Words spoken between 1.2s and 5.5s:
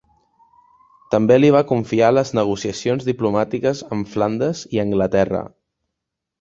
li va confiar les negociacions diplomàtiques amb Flandes i Anglaterra.